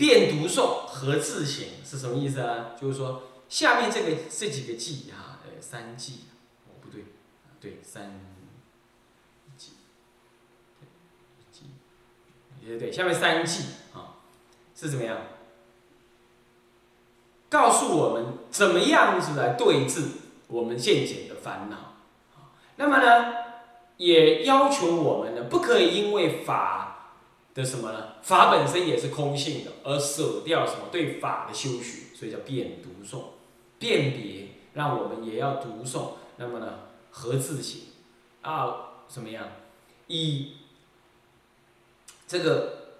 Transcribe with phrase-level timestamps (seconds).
[0.00, 2.70] 遍读诵和自省是什么意思啊？
[2.80, 6.20] 就是说下面这个这几个记啊，呃，三记，
[6.66, 7.04] 哦不对，
[7.60, 8.18] 对三
[9.58, 9.72] 记，
[11.52, 11.64] 记，
[12.64, 14.16] 对对，下面三记啊
[14.74, 15.18] 是怎么样？
[17.50, 20.02] 告诉我们怎么样子来对治
[20.46, 21.96] 我们现前的烦恼。
[22.76, 23.34] 那么呢，
[23.98, 26.89] 也要求我们呢，不可以因为法
[27.54, 28.14] 的什么呢？
[28.22, 33.22] 法本身也是空性的，而舍掉什么对法的修学，所以叫辨读诵，
[33.78, 36.12] 辨别，让我们也要读诵。
[36.36, 37.80] 那么呢，合自省
[38.42, 38.76] 啊，
[39.08, 39.46] 怎么样？
[40.06, 40.52] 以
[42.26, 42.96] 这个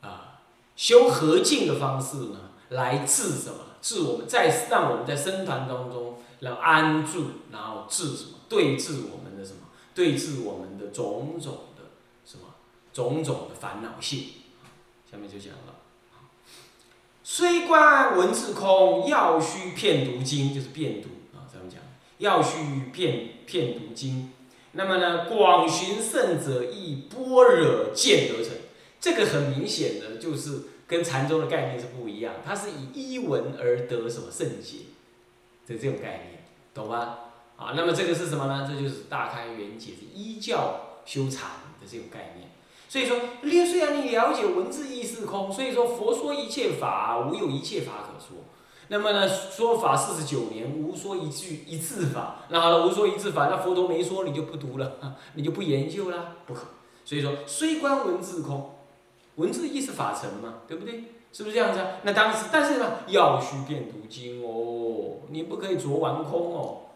[0.00, 0.40] 啊
[0.74, 2.50] 修和静的方式呢？
[2.70, 3.58] 来治什么？
[3.80, 8.38] 治我们在让我们在僧团当中能安住，然后治什么？
[8.48, 9.60] 对治我们的什么？
[9.94, 11.58] 对治我们的种种？
[12.92, 14.24] 种种的烦恼性。
[15.10, 15.76] 下面就讲了。
[17.22, 21.44] 虽观文字空，要须遍读经，就是遍读啊。
[21.52, 21.80] 咱们讲，
[22.18, 24.32] 要须遍遍读经。
[24.72, 28.52] 那么呢，广寻圣者亦般若见得成。
[29.00, 30.62] 这个很明显的就是。
[30.88, 34.86] 跟禅宗的概念是不一样，它是以一文而得什么圣解
[35.66, 37.18] 的这种概念，懂吗？
[37.58, 38.66] 啊，那么这个是什么呢？
[38.66, 42.47] 这就是大开圆解，是依教修禅的这种概念。
[42.88, 48.38] 所以说，虽然你了解文字意是空，所以说佛说一切法无有一切法可说。
[48.88, 56.62] 那么呢，说法四十九年无说一句一字法，那好了，无说一字法，那佛陀没说你就不读了，你就不研究了，不可。
[57.04, 58.74] 所以说，虽观文字空。
[59.36, 61.04] 文字意是法成嘛，对不对？
[61.32, 61.98] 是不是这样子啊？
[62.02, 66.88] 那当时，但是呢，要须遍读经哦，你不可以着完空哦，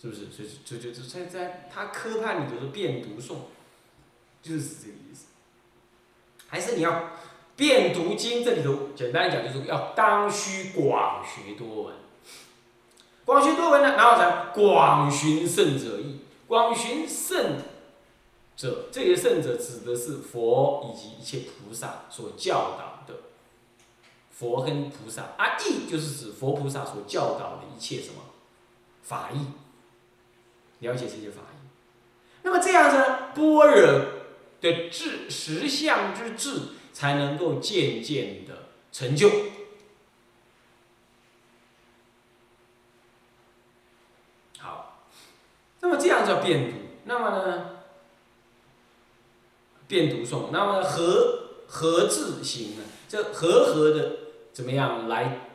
[0.00, 0.26] 是不是？
[0.30, 3.34] 所以，就就就在在他科判里就是遍读诵，
[4.40, 5.24] 就是这个意思。
[6.48, 7.10] 还是你要
[7.54, 11.94] 遍读经，这里头简单讲就是要当需广学多闻，
[13.24, 17.58] 广学多闻呢，然后才广寻圣者意，广寻圣。
[18.56, 23.20] 者，这些圣者指的是佛以及一切菩萨所教导的，
[24.32, 28.14] 佛跟菩萨啊，意就是指佛菩萨所教导的一切什么
[29.04, 29.46] 法义，
[30.80, 31.68] 了解这些法义。
[32.42, 32.96] 那么这样子，
[33.36, 34.04] 般若
[34.60, 36.60] 的智实相之智，
[36.92, 39.30] 才能够渐渐的成就。
[44.58, 45.04] 好，
[45.80, 47.70] 那么这样叫变读，那么呢？
[49.86, 52.82] 变读诵，那么和和字行呢？
[53.08, 54.16] 这和和的
[54.52, 55.48] 怎么样来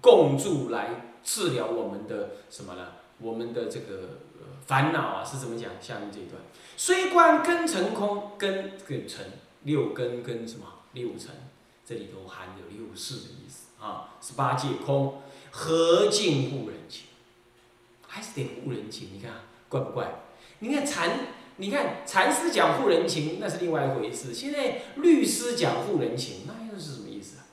[0.00, 2.92] 共助来治疗我们的什么呢？
[3.18, 4.18] 我们的这个
[4.66, 5.70] 烦恼啊是怎么讲？
[5.80, 6.40] 下面这一段，
[6.76, 9.24] 虽观根成空，根根成
[9.62, 11.30] 六根跟什么六尘，
[11.86, 14.14] 这里头含有六世的意思啊。
[14.20, 17.06] 十八界空，何尽护人情？
[18.06, 19.32] 还是得护人情，你看
[19.68, 20.12] 怪不怪？
[20.58, 21.10] 你看禅。
[21.56, 24.34] 你看禅师讲护人情，那是另外一回事。
[24.34, 27.46] 现在律师讲护人情，那又是什么意思啊？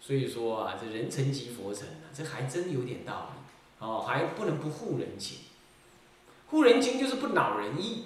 [0.00, 5.38] 所以说啊，这人成即佛成啊，这还真有点道理哦，还不能不护人情。
[6.52, 8.04] 护人情就是不恼人意。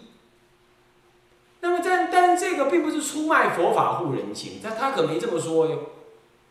[1.60, 5.90] 那么但但这个并不是出卖佛法护人情，但他可没这么说哟，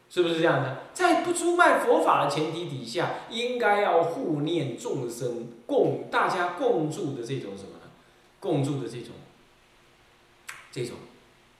[0.09, 0.84] 是不是这样的？
[0.94, 7.89] 在不出卖佛法的前提底下，应该要护念众生共大家共住的这种什么呢？
[8.41, 9.11] 共住的这种，
[10.72, 10.97] 这种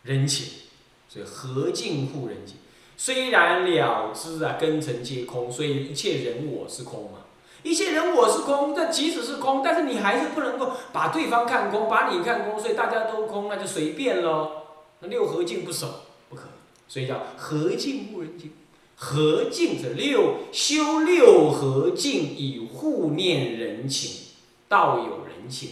[0.03, 0.63] 人情，
[1.07, 2.57] 所以何敬护人情？
[2.97, 7.19] 虽然了知啊，根尘皆空，所以一切人我是空嘛。
[7.65, 14.51] 一切人我是空，但即使是空，但是你还是不能够把对方看空，把你看空，所以大家都空，那就随便喽。
[14.99, 16.45] 那六合敬不守，不可以。
[16.87, 18.51] 所以叫何敬护人情？
[18.95, 24.27] 何敬者六修六合敬以护念人情，
[24.69, 25.71] 道有人情。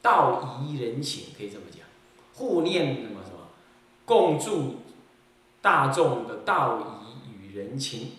[0.00, 1.80] 道宜人情，可以这么讲，
[2.34, 3.48] 护念什么什么，
[4.04, 4.76] 共助
[5.60, 8.12] 大众的道义与人情。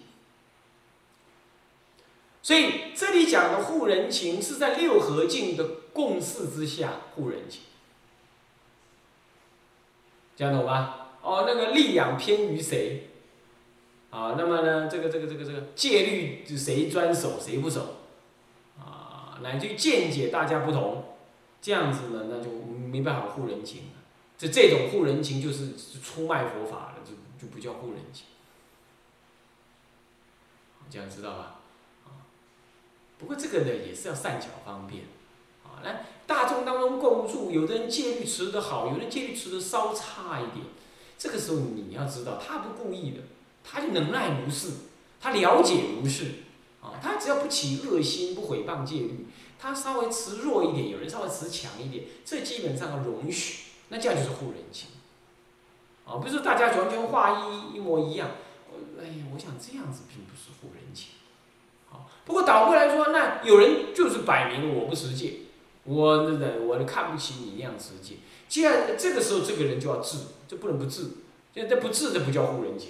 [2.48, 7.64] 所以这里讲的护人情，是在六合境的共事之下护人情，
[10.38, 11.10] 讲懂吧？
[11.22, 13.10] 哦，那个力养偏于谁？
[14.12, 17.98] 啊，那么呢，这个这个这个这个戒律谁专守谁不守？
[18.80, 21.04] 啊，乃至于见解大家不同。
[21.62, 23.92] 这样子呢，那就没办法护人情了。
[24.38, 27.12] 这这种护人情就是出卖佛法了，就
[27.46, 28.28] 就不叫护人情。
[30.90, 31.57] 这样知道吧？
[33.20, 35.04] 不过这个呢也是要善巧方便。
[35.64, 40.66] 啊，那大众当中共住，有的人戒律持得好，有的人戒律持得稍差一点。
[41.18, 43.22] 这个时候你要知道，他不故意的，
[43.64, 44.72] 他就能耐如是，
[45.20, 46.26] 他了解如是，
[46.80, 49.26] 啊，他只要不起恶心，不毁谤戒律，
[49.60, 54.90] 他稍微持弱一点，有人稍微持强一点，这基本上容许，那这样就是护人情，
[56.06, 58.30] 啊，不是大家完全画一一模一样，
[59.02, 61.14] 哎呀，我想这样子并不是护人情，
[62.28, 65.34] 不过倒过来说，那有人就是摆明我不持戒，
[65.86, 68.18] 我那那我看不起你那样持戒。
[68.50, 71.04] 既然这个时候这个人就要治，就不能不治。
[71.56, 72.90] 这这不治，这不叫护人情，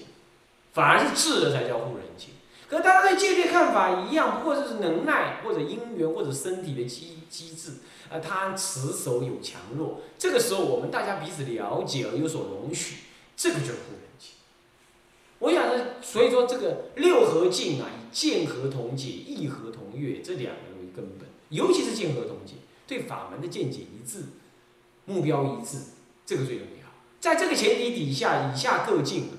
[0.73, 2.31] 反而是治了才叫护人情。
[2.67, 7.73] 可大家对戒律看法一样，不过就是能耐或者因缘或者身体的机机制，
[8.11, 10.01] 啊，他持守有强弱。
[10.17, 12.97] 这个时候我们大家彼此了解而有所容许，
[13.37, 14.36] 这个就是护人情。
[15.47, 22.55] 我想呢，所以说这个六合敬啊，以见合同解、义合同悦这两个为根本，尤其是见合同解，
[22.85, 24.25] 对法门的见解一致。
[25.05, 25.77] 目标一致，
[26.25, 26.87] 这个最重要。
[27.21, 29.29] 在这个前提底下，以下各进，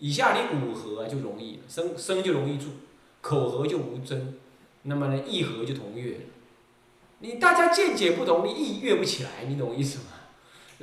[0.00, 2.64] 以下你五合就容易了，生生就容易住，
[3.20, 4.34] 口合就无争，
[4.82, 6.26] 那么呢，意合就同悦。
[7.20, 10.11] 你大家见解不同，你意悦不起来，你懂我意思吗？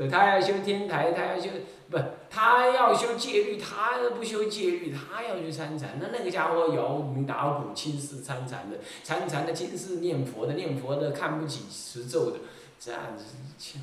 [0.09, 1.49] 他要修天台，他要修
[1.89, 1.97] 不，
[2.29, 5.97] 他要修戒律，他不修戒律，他要去参禅。
[6.01, 12.39] 那那个家伙摇鸣打鼓、轻视参禅的，参禅的轻视念佛的，念佛的看不起持咒的，
[12.79, 13.23] 这样子
[13.57, 13.79] 切。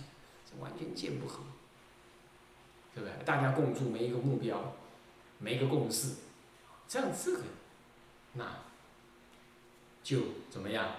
[0.58, 1.40] 完全见不合，
[2.94, 3.12] 对不对？
[3.26, 4.72] 大家共筑没一个目标，
[5.38, 6.14] 没一个共识，
[6.88, 7.42] 这样这个，
[8.32, 8.44] 那
[10.02, 10.18] 就
[10.48, 10.92] 怎么样？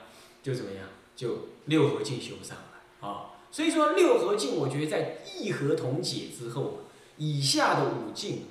[0.43, 0.87] 就怎么样？
[1.15, 3.31] 就六合境修不上来啊！
[3.51, 6.79] 所以说六合镜，我觉得在异合同解之后，
[7.17, 8.45] 以下的五境，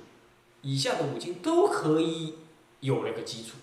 [0.61, 2.35] 以下的五境都可以
[2.81, 3.57] 有了个基础。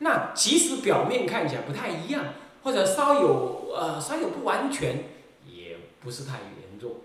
[0.00, 5.04] 那即使表面看起来不太一样，或者稍有呃稍有不完全，
[5.46, 6.96] 也不是太严重。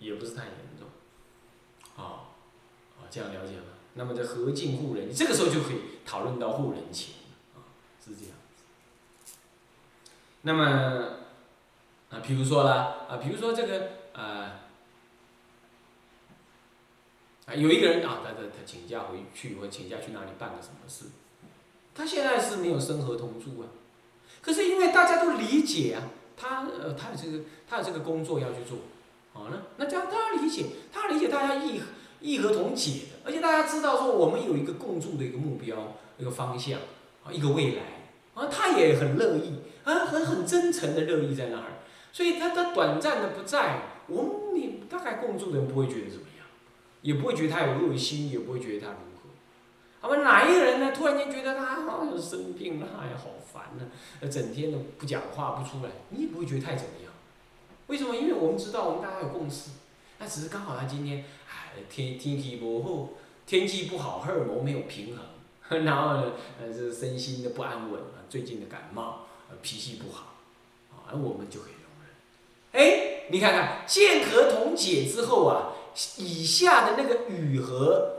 [0.00, 0.88] 也不是太严重，
[2.02, 2.32] 啊，
[2.96, 3.64] 啊，这样了解吗？
[3.92, 7.16] 那么这合敬护人，这个时候就可以讨论到护人情，
[7.54, 7.68] 啊，
[8.02, 8.34] 是这样。
[10.40, 11.16] 那么，
[12.10, 14.60] 啊，比如说啦，啊，比如说这个，啊，
[17.46, 21.06] 啊，有一个人啊，他他他请假回去，或请假去哪里办个什么事，
[21.94, 23.68] 他现在是没有生合同住啊，
[24.42, 26.02] 可是因为大家都理解啊，
[26.36, 28.78] 他呃，他的这个他的这个工作要去做。
[29.32, 31.80] 好了，那这样大家理解，他理解大家义
[32.20, 36.80] 义和同解的，而且大家知道说我们有一个共筑的一个目标，一个方向，
[37.24, 37.82] 啊，一个未来，
[38.34, 41.78] 啊，他也很乐意，啊，很很真诚的乐意在那儿，
[42.12, 46.46] 所以他他短暂的不在，我们你大概共住的人不会觉得怎么样，
[47.02, 49.28] 也不会觉得他有恶心，也不会觉得他如何，
[50.02, 50.92] 那么哪一个人呢？
[50.92, 57.12] 突然间觉得他好像生病了，哎呀，好烦呢，整天都不讲话不出来，你也不会觉得太怎么样。
[57.86, 58.16] 为什么？
[58.16, 59.70] 因为我们知道，我们大家有共识。
[60.18, 63.08] 那只是刚好他今天，哎，天天气不好，
[63.46, 65.24] 天气不好，荷尔蒙没有平衡，
[65.84, 70.34] 然后呢，呃，这身心的不安稳啊，最近的感冒，呃脾气不好，
[70.90, 71.79] 啊，而我们就可以。
[72.72, 75.72] 哎，你看看，剑合同解之后啊，
[76.16, 78.10] 以下的那个与和，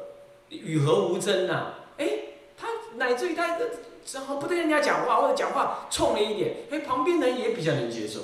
[0.50, 2.10] 与和无争呐，哎，
[2.58, 3.58] 他乃至于他
[4.06, 8.20] 正好不对人家讲话，或者讲话冲了一点，哎，旁边人也比较能接受。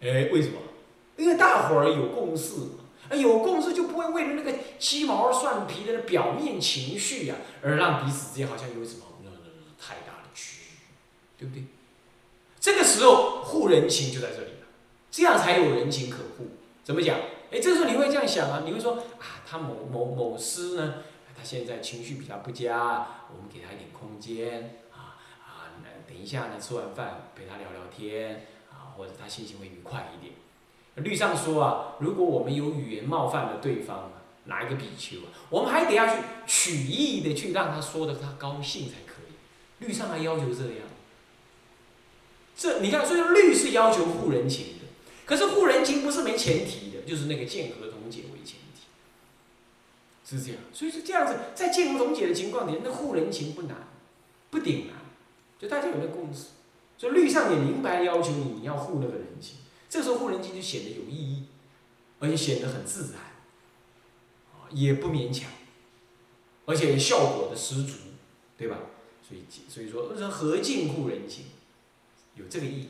[0.00, 0.58] 哎，为什么？
[1.16, 10.60] 因为大伙儿有共识嘛，有共识就不会为了那个鸡毛蒜皮的表面情绪呀，而让彼此之间好像有什么那那太大的区
[11.36, 11.64] 别，对不对？
[12.58, 14.51] 这个时候护人情就在这里，
[15.12, 16.48] 这样才有人情可护。
[16.82, 17.16] 怎么讲？
[17.52, 18.62] 哎，这时候你会这样想啊？
[18.64, 20.94] 你会说啊，他某某某师呢，
[21.36, 28.96] 他现在情绪比较不佳，我们给他一点空间啊啊，那等一下呢，吃完饭陪他聊聊天啊。
[28.96, 30.34] 或者他心情会愉快一点。
[30.96, 34.10] 律上说啊，如果我们有语言冒犯了对方，
[34.44, 39.86] 哪一个比丘啊，我们还得要去曲意的去让他说的他高兴才可以。
[39.86, 40.88] 律上还要求这样。
[42.56, 44.74] 这你看，所以律是要求护人情，
[45.24, 48.82] 可是护人情不是没前提的，就是那个见合同解为前提，
[50.24, 50.60] 是这样。
[50.72, 53.88] 所以是这样子，在见合同解的情况底下，那护人情不难，
[54.50, 54.96] 不顶难，
[55.58, 56.48] 就大家有那共识。
[56.98, 59.56] 所以律上也明白要求你，你要护那个人情，
[59.88, 61.44] 这时候护人情就显得有意义，
[62.20, 63.20] 而且显得很自然，
[64.52, 65.50] 啊，也不勉强，
[66.66, 67.94] 而且效果的十足，
[68.56, 68.78] 对吧？
[69.26, 71.46] 所以，所以说，何敬护人情，
[72.34, 72.88] 有这个意义。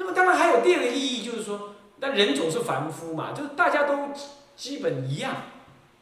[0.00, 4.08] 那么，当然还有第二个意义，就是说，那人总是凡夫嘛，就是大家都
[4.56, 5.36] 基本一样，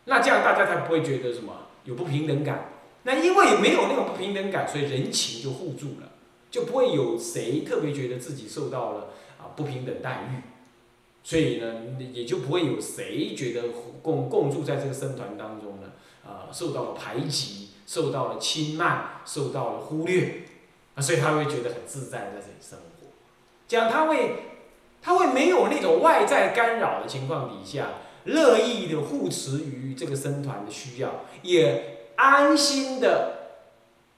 [0.05, 2.71] 那这样大家才不会觉得什么有不平等感。
[3.03, 6.13] 那因为没有那种不平等感，所以人情就互助了。
[6.51, 10.41] 就不会有谁特别觉得自己受到了啊不平等待遇，
[11.23, 13.69] 所以呢，也就不会有谁觉得
[14.01, 15.89] 共共住在这个僧团当中呢，
[16.25, 20.45] 呃，受到了排挤，受到了轻慢，受到了忽略，
[20.95, 22.85] 啊，所以他会觉得很自在在这里生活，
[23.69, 24.37] 讲他会，
[25.01, 27.91] 他会没有那种外在干扰的情况底下，
[28.25, 33.61] 乐意的护持于这个僧团的需要，也安心的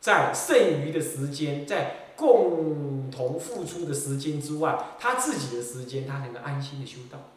[0.00, 1.96] 在剩余的时间在。
[2.20, 7.30] 共同付出的时间之外，他自己的时间，他能够安心的修道。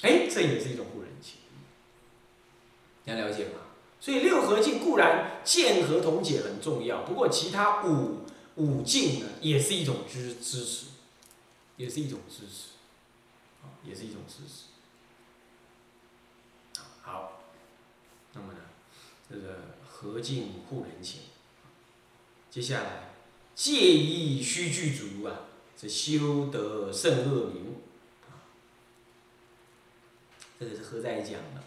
[0.00, 1.34] 哎，这也是一种护人情，
[3.04, 3.60] 你要了解吗？
[4.00, 8.20] 所以六合敬固然见合同解很重要，不过其他五
[8.56, 10.86] 五敬呢，也是一种支支持，
[11.76, 12.70] 也是一种支持，
[13.62, 14.64] 啊，也是一种支持。
[17.02, 17.42] 好，
[18.32, 18.58] 那么呢，
[19.30, 21.20] 这个合敬护人情。
[22.50, 23.14] 接下来，
[23.54, 25.40] 戒意须具足啊，
[25.76, 27.76] 这修得胜恶名，
[30.58, 31.62] 这个是何在讲的。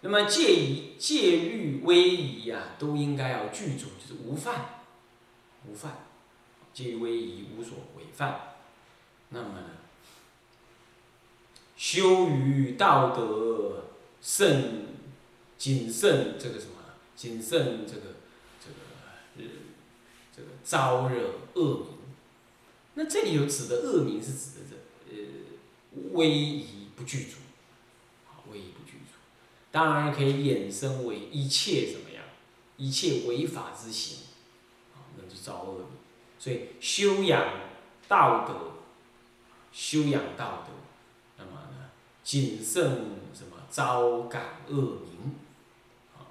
[0.00, 4.82] 那么戒仪、戒律、威仪啊，都应该要具足，就是无犯，
[5.64, 6.05] 无犯，
[6.76, 8.56] 戒律威仪无所违犯。
[9.30, 9.70] 那么呢，
[11.74, 13.84] 修于道德
[14.20, 14.88] 慎
[15.56, 16.72] 谨慎，这个什么？
[17.16, 18.16] 谨慎这个
[18.60, 18.76] 这个
[19.38, 19.44] 呃。
[20.36, 21.86] 这个招惹恶名，
[22.92, 24.76] 那这里有指的恶名是指的这
[25.10, 25.16] 呃
[26.12, 27.36] 威仪不具足，
[28.28, 29.16] 啊威仪不具足，
[29.72, 32.22] 当然可以衍生为一切怎么样，
[32.76, 34.26] 一切违法之行，
[34.94, 35.95] 啊那就招恶名，
[36.46, 37.44] 所以修养
[38.06, 38.74] 道德，
[39.72, 40.72] 修养道德，
[41.38, 41.90] 那么呢
[42.22, 42.84] 谨慎
[43.34, 45.34] 什么招感恶名。
[46.14, 46.22] 啊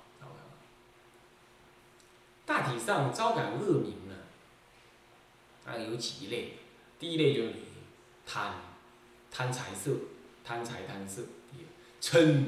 [2.45, 4.15] 大体上招感恶名呢，
[5.65, 6.53] 大概有几类。
[6.98, 7.53] 第一类就是
[8.25, 8.53] 贪，
[9.29, 9.91] 贪财色，
[10.45, 11.24] 贪财贪色；
[12.00, 12.45] 嗔，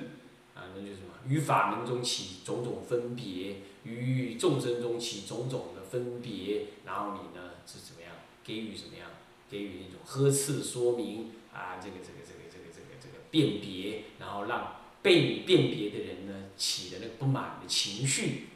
[0.55, 1.09] 啊，那就是什么？
[1.27, 8.11] 于法门中起种种分别，于众生中起种种的分别，然后你呢是怎么样？
[8.43, 9.09] 给予怎么样？
[9.51, 18.47] 给予那种呵斥说明啊，这个这个这个这个这个这个辨别，然后让被辨别的人呢起的那个不满的情绪。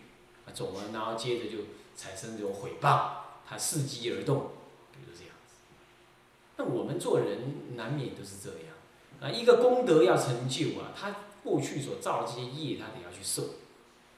[0.45, 1.65] 啊，总了，然后接着就
[1.95, 3.11] 产生这种毁谤，
[3.47, 4.51] 他伺机而动，
[4.91, 5.55] 比如这样子。
[6.57, 8.73] 那我们做人难免都是这样。
[9.21, 13.43] 啊，一个功德要成就啊，他过去所造的这些业，他得要去受，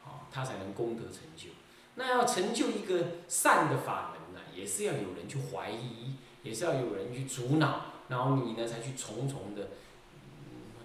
[0.05, 1.49] 啊，他才能功德成就。
[1.95, 4.22] 那要成就一个善的法门，
[4.55, 9.69] 也是要有人去怀疑，也是要有人去阻挠，然后你呢才去重重的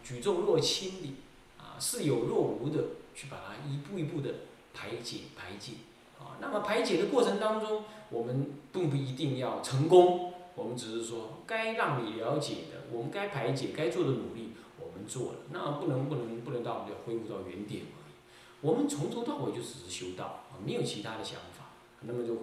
[0.03, 1.15] 举重若轻的，
[1.59, 2.85] 啊，似有若无的
[3.15, 4.35] 去把它一步一步的。
[4.75, 5.73] 排解排解，
[6.21, 18.15] 啊，那么排解的过程当中，我们并不一定要成功，我们只是说该让你了解的，我们该排解该做的努力，我们做了，那不能不能不能到要恢复到原点而已。
[18.61, 21.71] 我们从头到尾就只是修道，啊，没有其他的想法，
[22.03, 22.37] 那么就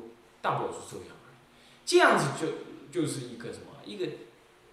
[0.46, 1.16] 大不了是这样。
[1.84, 3.66] 这样子就就是一个什么？
[3.84, 4.08] 一个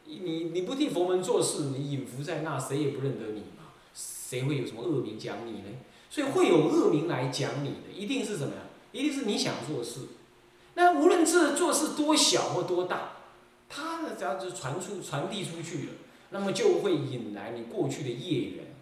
[0.04, 5.68] 你你不替佛门做事，你隐伏在那，谁也不认得你嘛，谁会有什么恶名讲你呢？
[6.10, 8.62] 所以会有恶名来讲你的，一定是什么呀？
[8.92, 10.00] 一定是你想做事。
[10.74, 13.12] 那无论这做事多小或多大，
[13.68, 15.92] 它的只要是传出、传递出去了，
[16.30, 18.74] 那么就会引来你过去的业缘，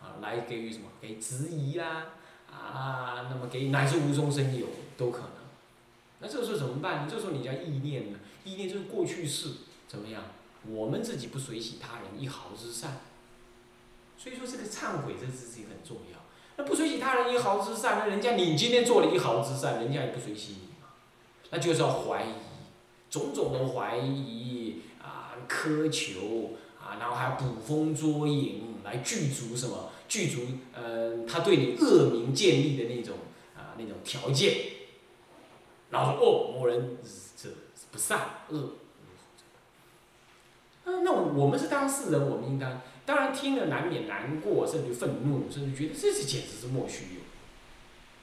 [0.00, 0.84] 啊，来给予什么？
[1.00, 2.06] 给质疑啦，
[2.50, 5.35] 啊，那么给乃至无中生有都可能。
[6.20, 7.08] 那这个时候怎么办呢？
[7.10, 8.18] 这时候你叫意念呢？
[8.44, 9.50] 意念就是过去式，
[9.86, 10.22] 怎么样？
[10.68, 13.00] 我们自己不随喜他人一毫之善。
[14.18, 16.18] 所以说这个忏悔这事情很重要。
[16.56, 20.88] 那不随喜他人一毫之善，那人家你今天做了一毫之善，人家也不随喜你嘛，
[21.50, 22.32] 那就是要怀疑，
[23.10, 29.90] 种种的怀疑啊，苛求啊，然后还捕风捉影来具足什么？
[30.08, 30.42] 具足
[30.72, 33.16] 呃，他对你恶名建立的那种
[33.56, 34.54] 啊那种条件，
[35.90, 36.98] 然后说哦，某人
[37.36, 37.48] 这
[37.92, 38.70] 不善恶，
[40.84, 42.80] 那那我们是当事人，我们应当。
[43.04, 47.20] 当然听了难免难过，甚至愤怒，甚至觉得这是简直是莫须有。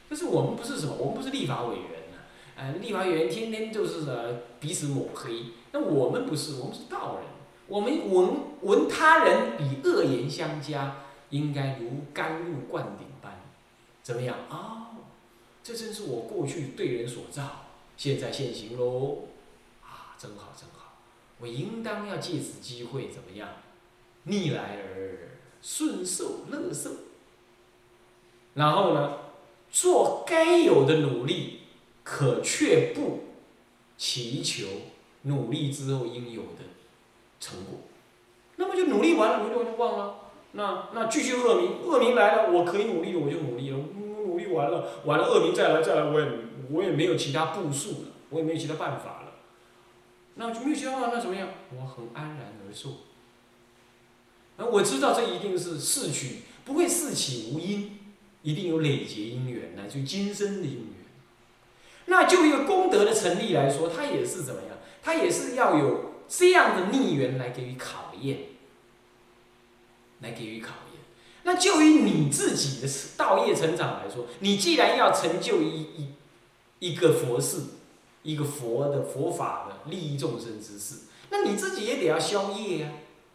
[0.09, 2.17] 但是我们不是什么，我们不是立法委员呐，
[2.57, 5.45] 呃，立法委员天天就是呃彼此抹黑。
[5.71, 7.23] 那我们不是，我们是道人。
[7.67, 8.29] 我们闻
[8.61, 10.97] 闻他人比恶言相加，
[11.29, 13.39] 应该如甘露灌顶般，
[14.01, 14.92] 怎么样啊？
[15.63, 19.29] 这正是我过去对人所造，现在现行喽，
[19.81, 20.97] 啊，真好真好，
[21.39, 23.47] 我应当要借此机会怎么样？
[24.25, 26.89] 逆来而顺受乐受，
[28.55, 29.19] 然后呢，
[29.71, 31.59] 做该有的努力，
[32.03, 33.21] 可却不
[33.97, 34.67] 祈求
[35.23, 36.59] 努力之后应有的
[37.39, 37.79] 成果。
[38.57, 40.19] 那么就努力完了，努力完就忘了。
[40.51, 43.77] 那那继续恶名，恶名来了，我可以努力了，我就努力了。
[44.53, 46.27] 完了，完了恶名再来再来，我也
[46.69, 49.33] 我也没有其他步数了，我也没有其他办法了。
[50.35, 51.49] 那就没有其他办法，那怎么样？
[51.75, 52.93] 我很安然而坐。
[54.57, 57.99] 而我知道这一定是事取，不会事起无因，
[58.41, 61.05] 一定有累劫因缘，乃至于今生的因缘。
[62.05, 64.77] 那就一个功德的成立来说，它也是怎么样？
[65.01, 68.39] 它也是要有这样的逆缘来给予考验。
[70.21, 70.73] 来给予考。
[71.43, 76.07] 那就于你自己的道业成长来说，你既然要成就一一
[76.79, 77.57] 一个佛事，
[78.23, 82.91] 一个佛的佛法的利益众生之事，那你自己也得要消业呀，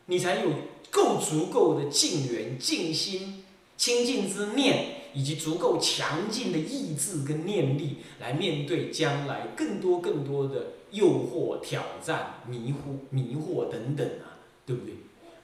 [0.07, 0.51] 你才有
[0.91, 3.45] 够足够的静缘、静心、
[3.77, 14.95] 清净之念，以及足够强劲的意志跟念力，来面对将来更多更多的诱惑、挑战、迷糊、迷惑等等啊，对不对？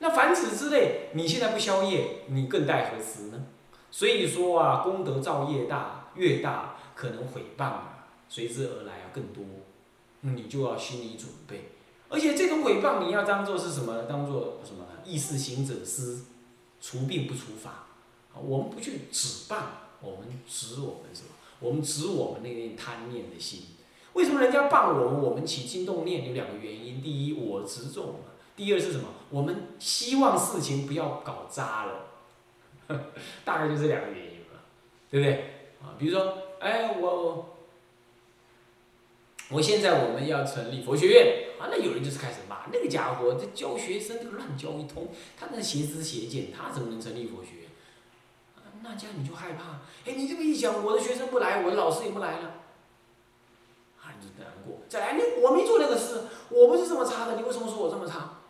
[0.04, 3.46] 那凡此之类，你现在不消业，你更待何时呢？
[3.90, 9.42] 所以说啊，功德造业大，越大可能毁谤啊，随之而来啊更多，
[10.20, 11.70] 你就要心理准备。
[12.10, 14.02] 而且这种毁谤，你要当做是什么？
[14.02, 14.84] 当做什么？
[15.06, 16.26] 意识行者思，
[16.82, 17.86] 除病不除法。
[18.34, 19.56] 我们不去止谤，
[20.02, 21.28] 我们止我们什么？
[21.60, 23.62] 我们止我们那念贪念的心。
[24.12, 25.22] 为什么人家谤我们？
[25.22, 28.16] 我们起心动念有两个原因：第一，我执重。
[28.56, 29.08] 第二是什么？
[29.30, 32.06] 我们希望事情不要搞砸了，
[33.44, 34.62] 大概就这两个原因吧，
[35.10, 35.32] 对不对？
[35.82, 37.56] 啊，比如说，哎，我，
[39.50, 47.70] 我现在我们要成立佛学院，啊，那有人就是开始骂那个家伙，这教学生这个乱教一通，他那邪知邪见，他怎么能成立佛学院？
[48.82, 52.48] 那这样你就害怕，哎，你这么一讲，我的学生不来，我的老师也不来了，
[54.00, 54.78] 啊，你就难过。
[54.88, 58.42] 再来，你我没做那个事，我不是这么差的，你为什么说我这么差？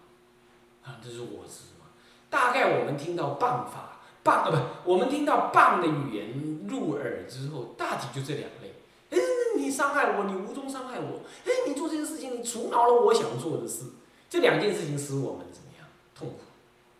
[0.84, 1.86] 啊，这是我执嘛？
[2.30, 4.50] 大概我们听到谤法，谤啊
[4.84, 8.74] 不，我们听到谤的语言入耳之后，大体就这两类。
[9.10, 9.18] 哎，
[9.56, 11.20] 你伤害我，你无中伤害我。
[11.44, 13.84] 哎，你做这件事情，你阻挠了我想做的事。
[14.28, 15.86] 这两件事情使我们怎么样？
[16.14, 16.36] 痛苦，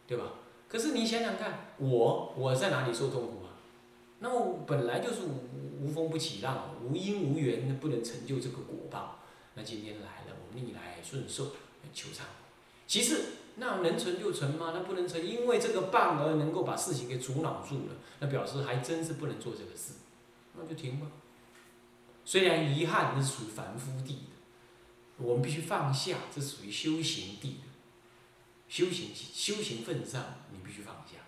[0.07, 0.25] 对吧？
[0.69, 3.51] 可是你想想看，我我在哪里受痛苦啊？
[4.21, 9.19] 那我本来就是无无风不起浪，无因无缘，不能成就这个果报。
[9.55, 11.47] 那今天来了，我逆来顺受，
[11.93, 12.27] 求偿。
[12.87, 13.25] 其次。
[13.57, 14.73] 那能成就成吗？
[14.75, 19.93] 那不能成，因为这个棒而能够把事情给阻挠住了，那表示还真是不能做这个事，
[20.59, 21.07] 那就停吧。
[22.25, 27.69] 虽然遗憾，那是属于凡夫地的，我们必须放下，这属于修行地的，
[28.69, 31.19] 修行修行份上，你必须放下。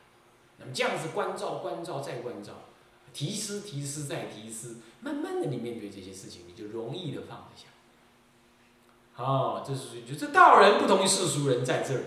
[0.58, 2.64] 那么这样子关照关照再关照，
[3.12, 7.68] 提示提示再提示，慢慢的你面对这些事情，你就容易的放得下。
[9.16, 12.02] 好，这是就这道人不同于世俗人在这儿。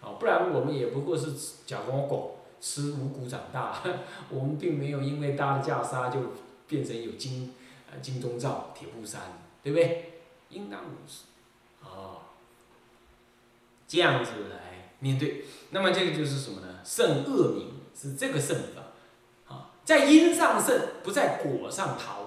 [0.00, 1.34] 好，不然我们也不过是
[1.66, 3.82] 假公狗吃五谷长大，
[4.30, 6.18] 我们并没有因为搭了袈裟就
[6.66, 7.52] 变成有金，
[7.92, 9.20] 呃金钟罩铁布衫，
[9.62, 10.22] 对不对？
[10.48, 11.24] 应当如此，
[11.86, 12.32] 啊，
[13.86, 15.44] 这样子来面对。
[15.68, 16.78] 那么这个就是什么呢？
[16.82, 22.22] 胜恶名是这个胜法，啊，在因上胜，不在果上逃，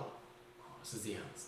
[0.59, 1.47] 啊，是这样子，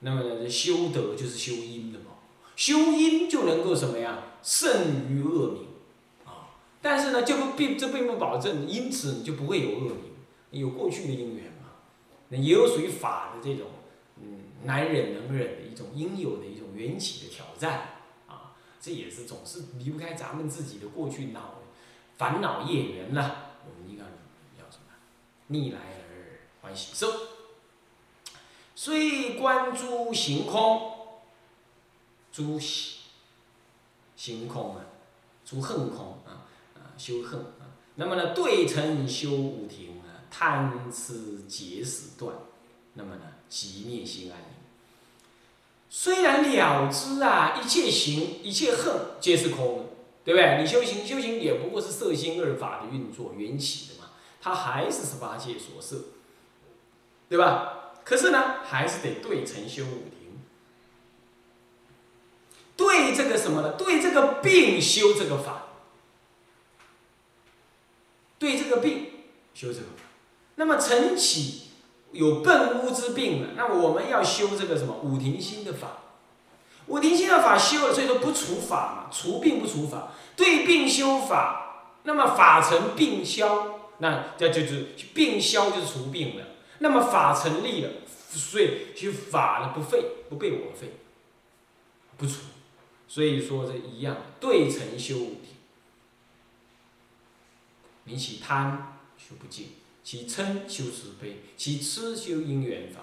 [0.00, 2.12] 那么，修德就是修因的嘛，
[2.54, 4.24] 修因就能够什么呀？
[4.42, 5.66] 胜于恶名，
[6.24, 10.12] 啊，但是呢，就不并这并不保证，因此你就不会有恶名，
[10.50, 11.70] 有过去的因缘嘛，
[12.28, 13.66] 那也有属于法的这种，
[14.22, 21.54] 嗯，难忍能忍的一种应有的一种缘起的挑战，啊，这也是总是离不开咱们自己的过去恼
[22.16, 23.32] 烦恼业缘呐，
[23.64, 24.04] 我们应该
[24.62, 24.92] 要什么？
[25.48, 27.08] 逆来而欢喜受，
[28.76, 30.92] 虽观诸行空，
[32.30, 32.92] 诸行。
[34.14, 34.84] 行空啊，
[35.44, 42.34] 诸恨空啊，啊修恨啊，那么呢对称修五庭啊，贪痴结死断，
[42.94, 44.48] 那么呢即灭心安宁。
[45.90, 49.90] 虽然了知啊，一切行一切恨皆是空，
[50.24, 50.60] 对不对？
[50.60, 54.10] 你修行修行也不过是色心二法的运作缘起的嘛，
[54.40, 56.04] 它还是十八界所设，
[57.28, 57.85] 对吧？
[58.06, 60.38] 可是呢，还是得对称修五庭。
[62.76, 63.72] 对这个什么呢？
[63.72, 65.64] 对这个病修这个法，
[68.38, 69.06] 对这个病
[69.54, 70.04] 修这个法。
[70.54, 71.70] 那么晨起
[72.12, 76.02] 有笨污之病了，那我们要修这个什么五庭心的法。
[76.86, 80.12] 五庭心的法修了，所以说不除法嘛，除病不除法。
[80.36, 86.44] 对病修法，那么法成病消，那这就是病消就是除病了。
[86.78, 87.90] 那么法成立了，
[88.30, 90.92] 所以修法呢不废，不被我废，
[92.16, 92.42] 不除。
[93.08, 95.54] 所以说这一样，对称修五体。
[98.04, 99.68] 你起贪修不净，
[100.02, 103.00] 其嗔修慈悲，其痴修因缘法。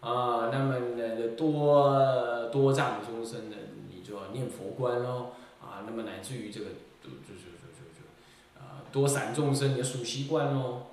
[0.00, 3.56] 啊，那么呢，多多障众生呢，
[3.88, 5.32] 你就要念佛观喽。
[5.60, 6.66] 啊，那么乃至于这个，
[7.02, 10.86] 就就就就就，啊，多散众生你要数习惯喽。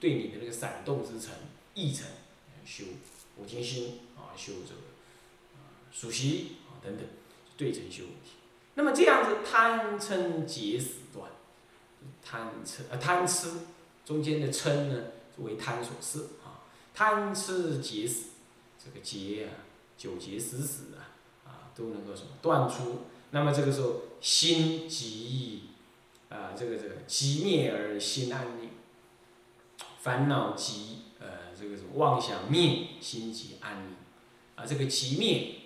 [0.00, 1.34] 对你的那个闪动之层、
[1.74, 2.06] 意层
[2.64, 2.84] 修
[3.36, 4.80] 五金心啊，修这个
[5.56, 7.04] 啊数习啊等等，
[7.56, 8.04] 对称修
[8.74, 11.30] 那么这样子贪嗔结死断，
[12.24, 13.50] 贪嗔呃贪吃
[14.04, 15.04] 中间的嗔呢
[15.38, 16.62] 为贪所摄啊，
[16.94, 18.26] 贪吃结死，
[18.82, 19.50] 这个结啊
[19.96, 21.10] 九结死死啊
[21.44, 25.70] 啊都能够什么断出，那么这个时候心即
[26.28, 28.67] 啊这个这个即灭而心安宁，
[30.08, 33.96] 烦恼即呃这个什么妄想灭，心即安宁
[34.54, 35.56] 啊这个即灭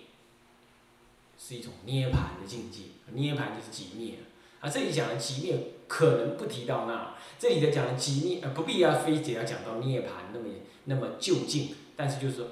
[1.39, 2.79] 是一种涅盘的境界。
[3.13, 4.15] 涅盘就是极灭
[4.59, 4.69] 啊！
[4.69, 10.47] 这里讲的极灭可能不提到那，这里的讲的极灭呃不必要非得要讲到涅盘那么
[10.85, 12.47] 那么就近，但是就是说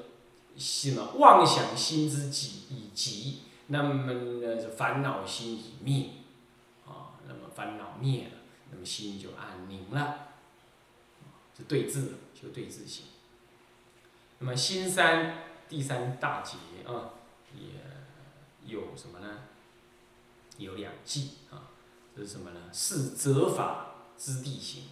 [0.56, 6.06] 什么妄想心之极以极，那么呢烦恼心已灭
[6.86, 8.32] 啊，那么烦恼灭了，
[8.71, 10.30] 那么心就安宁了，
[11.62, 13.06] 是对治就对治心。
[14.39, 17.13] 那么心三第三大节啊，
[17.54, 17.69] 也
[18.65, 19.43] 有什么呢？
[20.58, 21.69] 有两计啊，
[22.15, 22.60] 这是什么呢？
[22.74, 24.84] 是折法知地形，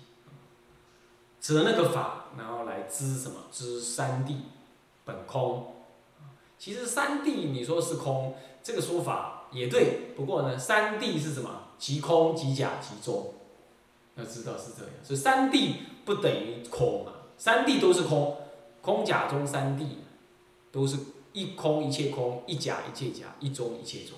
[1.42, 3.46] 折那个法，然后来知什么？
[3.52, 4.36] 知三谛
[5.06, 5.76] 本空。
[6.58, 10.12] 其实三谛你说是空，这个说法也对。
[10.16, 11.70] 不过呢，三谛是什么？
[11.78, 13.34] 即空即假即中。
[14.16, 15.76] 要知道是这样，所以三谛
[16.10, 18.36] 不等于空啊，三谛都是空，
[18.82, 19.86] 空假中三谛
[20.72, 20.98] 都是
[21.34, 24.18] 一空一切空，一假一切假，一中一切中。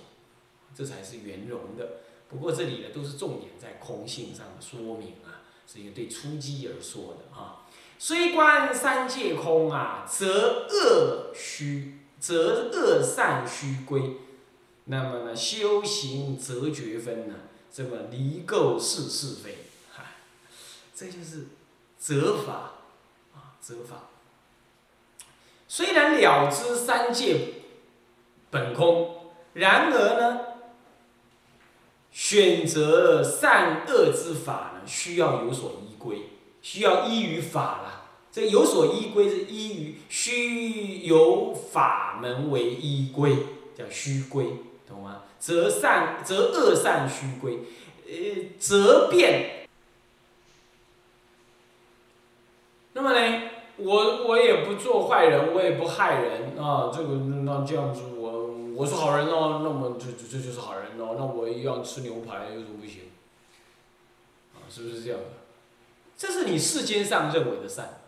[0.73, 1.85] 这才是圆融的。
[2.29, 7.67] 不过这里呢，都是重点在空性上的说明啊，是因为对初机而说的啊。
[7.99, 14.15] 虽观三界空啊，则恶虚，则恶善虚归。
[14.85, 17.35] 那么呢，修行则觉分呢，
[17.69, 19.57] 这么离垢是是非，
[19.91, 20.13] 哈，
[20.95, 21.47] 这就是
[22.01, 22.53] 则法
[23.35, 24.09] 啊，则法。
[25.67, 27.61] 虽然了知三界
[28.49, 29.17] 本空，
[29.53, 30.39] 然而呢？
[32.11, 36.31] 选择善恶之法呢，需要有所依归，
[36.63, 38.09] 需要依于法了。
[38.31, 43.37] 这有所依归是依于须有法门为依归，
[43.77, 44.47] 叫虚归，
[44.87, 45.21] 懂吗？
[45.37, 47.59] 择善择恶善虚归，
[48.07, 49.60] 呃，择变。
[52.93, 53.41] 那么呢，
[53.77, 56.91] 我我也不做坏人，我也不害人啊。
[56.93, 58.51] 这个那这样子我。
[58.73, 63.11] 我是好人哦，那么这这这就是好人哦，那我一样吃牛排有什么不行？
[64.55, 65.25] 啊，是不是这样的？
[66.17, 67.99] 这是你世间上认为的善，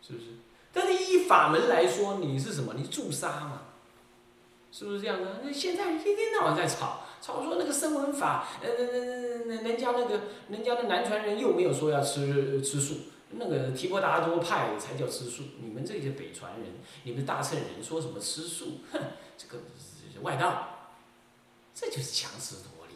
[0.00, 0.26] 是不是？
[0.72, 2.74] 但是依法门来说，你是什么？
[2.76, 3.62] 你助杀嘛？
[4.70, 5.40] 是不是这样的？
[5.42, 12.96] 那现在一天到晚在吵，吵说那个声闻法，呃，那那那那人家那个人家的南传人又没有说要吃吃素，
[13.34, 18.80] 那个提婆达多派才叫吃素，你们这些北传人，你们大乘人说什么吃素？
[18.92, 19.00] 哼！
[19.38, 19.62] 这个
[20.22, 20.90] 外道，
[21.74, 22.94] 这就是强词夺理，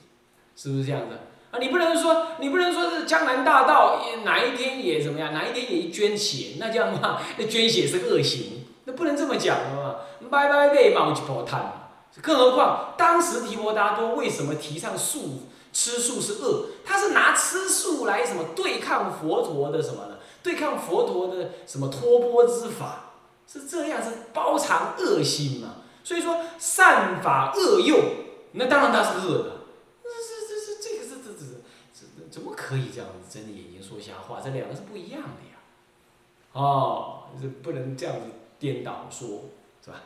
[0.54, 1.16] 是不是这样子
[1.50, 1.58] 啊？
[1.58, 9.96] 你不能说，你不能说是江南大道哪一天也怎么样，哪一天也捐血，那这样的话，那捐血是恶行，那不能这么讲的嘛。
[10.30, 16.66] 拜拜拜，冒一泡炭，更何况当时提婆达多为什么提倡素吃素是恶？
[16.84, 20.15] 他是拿吃素来什么对抗佛陀的什么呢？
[20.46, 23.14] 对抗佛陀的什么托钵之法？
[23.48, 25.78] 是这样，是包藏恶心嘛？
[26.04, 27.98] 所以说善法恶用，
[28.52, 29.50] 那当然它是恶的。
[30.04, 31.38] 这这这这这个这这
[31.92, 34.40] 这这怎么可以这样子睁着眼睛说瞎话？
[34.40, 35.58] 这两个是不一样的呀。
[36.52, 38.22] 哦，这不能这样子
[38.60, 39.46] 颠倒说，
[39.84, 40.02] 是吧？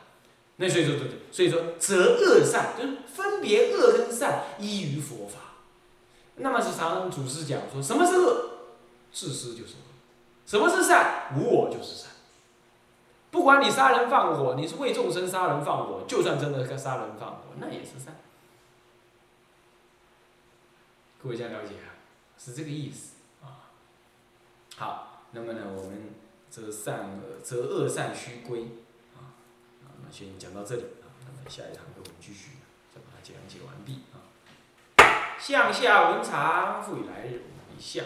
[0.55, 5.39] 那所以说对，所以说择恶善就是分别恶跟善依于佛法。
[6.37, 8.49] 那么是常祖师讲说，什么是恶？
[9.13, 9.73] 自私就是。
[10.51, 11.33] 什么是善？
[11.33, 12.11] 无我就是善。
[13.31, 18.17] 不管你杀人放火，你是为众生杀人放火，就算真的杀人放火，那也是善。
[21.23, 21.95] 各位家了解啊，
[22.37, 23.71] 是这个意思啊。
[24.75, 26.15] 好，那么呢，我们
[26.49, 28.63] 择善恶，择恶善须归
[29.15, 29.31] 啊。
[30.03, 32.57] 那先讲到这里啊，那么下一堂课我们继续
[32.93, 34.19] 再把它讲解完毕啊。
[35.39, 38.03] 向下文长，复以来日以下。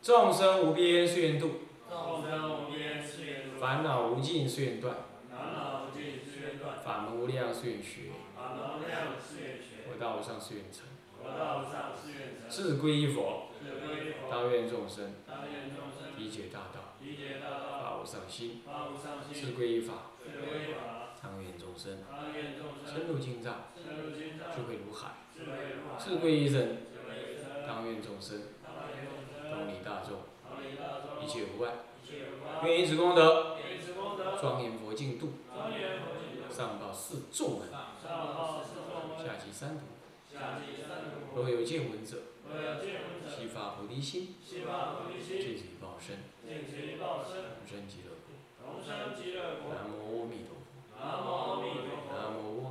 [0.00, 1.50] 众生无边誓愿度。
[1.90, 3.50] 众生无边誓愿。
[3.58, 4.94] 烦恼无尽，誓愿断；
[6.84, 9.90] 法门无量，誓愿学；法能量誓愿全。
[9.90, 10.86] 我道无上誓愿成。
[11.18, 12.48] 我道无上誓愿成。
[12.48, 13.50] 是归依佛。
[13.58, 14.30] 是归依佛。
[14.30, 15.14] 当愿众生。
[15.26, 16.14] 当愿众生。
[16.16, 16.94] 理解大道。
[17.02, 17.82] 理解大道。
[17.82, 18.62] 发无上心。
[18.64, 19.34] 发无上心。
[19.34, 20.14] 是归依法。
[20.22, 21.10] 是归依法。
[21.20, 21.98] 当愿众生。
[22.08, 22.86] 当愿众生。
[22.86, 23.74] 深入经藏。
[23.74, 24.54] 深入经藏。
[24.54, 25.26] 智慧如海。
[25.34, 25.98] 智慧如海。
[25.98, 26.60] 是归依僧。
[26.62, 27.66] 是归依僧。
[27.66, 28.38] 当愿众生。
[28.38, 28.57] 当愿众生。
[29.84, 30.18] 大众，
[31.22, 31.72] 一切有外，
[32.64, 33.56] 愿以此功德，
[34.40, 35.32] 庄严佛净土，
[36.50, 37.68] 上报四众恩，
[39.18, 39.80] 下济三途。
[41.34, 42.16] 若有见闻者，
[43.28, 44.64] 悉发菩提心，尽此
[45.80, 49.72] 报身，同生极乐国。
[49.74, 50.62] 南无阿弥陀佛。
[50.98, 51.80] 南无阿弥陀
[52.32, 52.67] 佛。